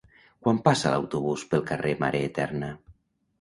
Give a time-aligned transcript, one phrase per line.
[0.45, 2.73] Quan passa l'autobús pel carrer Mare Eterna?